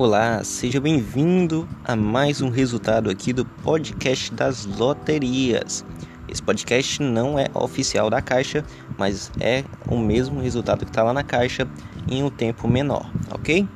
[0.00, 5.84] Olá, seja bem-vindo a mais um resultado aqui do podcast das loterias.
[6.26, 8.64] Esse podcast não é oficial da Caixa,
[8.96, 11.68] mas é o mesmo resultado que está lá na Caixa
[12.10, 13.68] em um tempo menor, ok?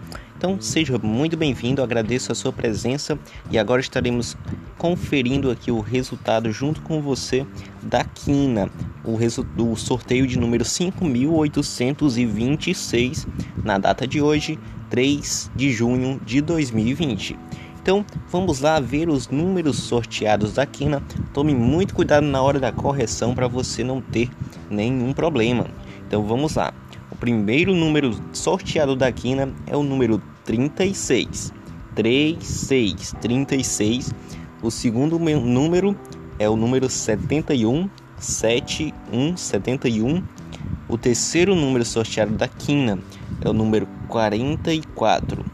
[0.45, 3.19] Então seja muito bem-vindo, agradeço a sua presença
[3.51, 4.37] e agora estaremos
[4.77, 7.47] conferindo aqui o resultado junto com você
[7.83, 8.71] da Quina,
[9.03, 9.17] o,
[9.63, 13.27] o sorteio de número 5826
[13.65, 14.59] na data de hoje,
[14.91, 17.39] 3 de junho de 2020.
[17.81, 21.03] Então vamos lá ver os números sorteados da Quina.
[21.33, 24.29] Tome muito cuidado na hora da correção para você não ter
[24.69, 25.65] nenhum problema.
[26.07, 26.71] Então vamos lá.
[27.11, 31.53] O primeiro número sorteado da Quina é o número 36.
[31.95, 34.15] 36, 36.
[34.63, 35.97] O segundo número
[36.39, 40.23] é o número 71, 71, 71.
[40.89, 42.99] O terceiro número sorteado da quina
[43.41, 45.45] é o número 44,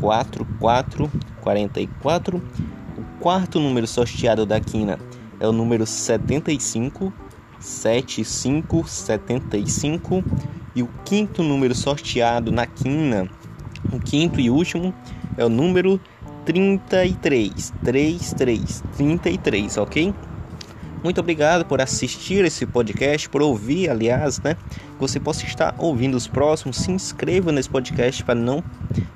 [0.00, 2.42] 44, 44.
[2.96, 4.98] O quarto número sorteado da quina
[5.38, 7.12] é o número 75,
[7.58, 10.24] 75, 75.
[10.74, 13.28] E o quinto número sorteado na quina
[13.92, 14.94] o quinto e último
[15.36, 16.00] é o número
[16.44, 20.14] 33, 33, 33, ok?
[21.02, 24.54] Muito obrigado por assistir esse podcast, por ouvir, aliás, né?
[24.98, 26.76] Você possa estar ouvindo os próximos.
[26.76, 28.62] Se inscreva nesse podcast para não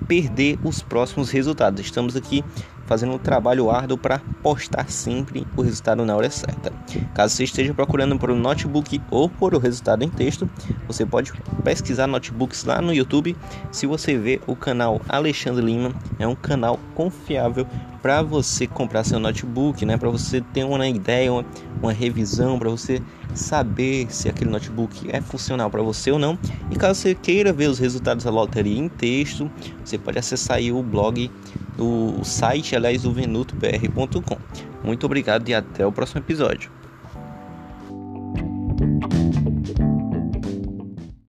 [0.09, 1.81] perder os próximos resultados.
[1.83, 2.43] Estamos aqui
[2.87, 6.73] fazendo um trabalho árduo para postar sempre o resultado na hora certa.
[7.15, 10.49] Caso você esteja procurando por um notebook ou por o resultado em texto,
[10.87, 13.37] você pode pesquisar notebooks lá no YouTube.
[13.71, 17.67] Se você vê o canal Alexandre Lima, é um canal confiável
[18.03, 19.97] para você comprar seu notebook, né?
[19.97, 21.45] Para você ter uma ideia, uma,
[21.83, 23.01] uma revisão, para você
[23.35, 26.39] saber se aquele notebook é funcional para você ou não.
[26.71, 29.51] E caso você queira ver os resultados da loteria em texto,
[29.83, 31.31] você pode acessar aí o blog
[31.77, 34.39] do site, aliás, venutobr.com.
[34.83, 36.71] Muito obrigado e até o próximo episódio.